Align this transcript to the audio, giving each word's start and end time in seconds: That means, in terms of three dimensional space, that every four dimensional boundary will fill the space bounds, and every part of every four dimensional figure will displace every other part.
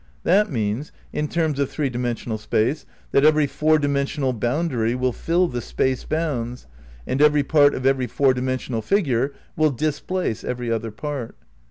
That 0.23 0.49
means, 0.51 0.91
in 1.13 1.27
terms 1.27 1.59
of 1.59 1.69
three 1.69 1.91
dimensional 1.91 2.39
space, 2.39 2.87
that 3.11 3.23
every 3.23 3.45
four 3.45 3.77
dimensional 3.77 4.33
boundary 4.33 4.95
will 4.95 5.13
fill 5.13 5.47
the 5.47 5.61
space 5.61 6.05
bounds, 6.05 6.65
and 7.05 7.21
every 7.21 7.43
part 7.43 7.75
of 7.75 7.85
every 7.85 8.07
four 8.07 8.33
dimensional 8.33 8.81
figure 8.81 9.31
will 9.55 9.69
displace 9.69 10.43
every 10.43 10.71
other 10.71 10.89
part. 10.89 11.35